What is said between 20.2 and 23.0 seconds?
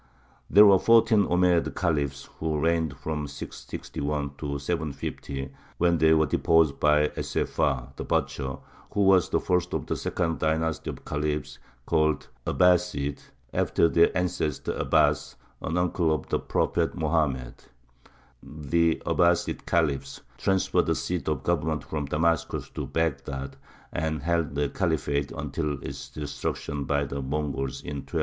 transferred the seat of government from Damascus to